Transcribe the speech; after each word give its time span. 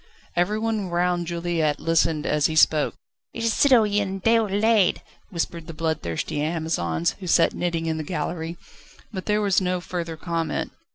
Everyone 0.35 0.89
round 0.89 1.27
Juliette 1.27 1.79
listened 1.79 2.25
as 2.25 2.47
he 2.47 2.55
spoke: 2.55 2.95
"It 3.35 3.43
is 3.43 3.53
Citoyen 3.53 4.19
Déroulède!" 4.19 4.97
whispered 5.29 5.67
the 5.67 5.75
bloodthirsty 5.75 6.41
Amazons, 6.41 7.11
who 7.19 7.27
sat 7.27 7.53
knitting 7.53 7.85
in 7.85 7.97
the 7.97 8.03
gallery. 8.03 8.57
But 9.13 9.27
there 9.27 9.41
was 9.41 9.61
no 9.61 9.79
further 9.79 10.17
comment. 10.17 10.71